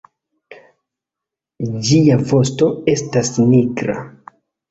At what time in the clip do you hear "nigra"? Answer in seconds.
3.53-4.01